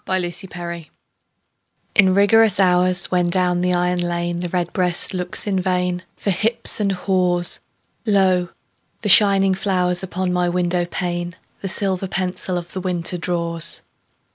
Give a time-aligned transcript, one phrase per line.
[0.11, 0.85] XVII—WINTER
[1.93, 6.79] In rigorous hours, when down the iron lane The redbreast looks in vain For hips
[6.79, 7.59] and haws,
[8.07, 8.49] Lo,
[9.05, 13.83] shining flowers upon my window pane The silver pencil of the winter draws.